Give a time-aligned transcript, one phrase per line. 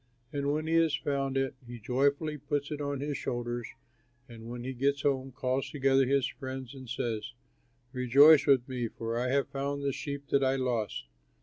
[0.33, 3.67] And when he has found it, he joyfully puts it on his shoulders
[4.27, 7.33] and when he gets home calls together his friends and says,
[7.93, 11.05] 'Rejoice with me, for I have found the sheep that I lost.'